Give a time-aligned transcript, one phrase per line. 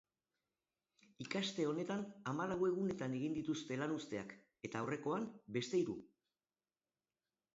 [1.25, 1.99] Ikaste honetan
[2.31, 4.33] hamalau egunetan egin dituzte lanuzteak,
[4.69, 5.27] eta aurrekoan,
[5.59, 5.97] beste hiru.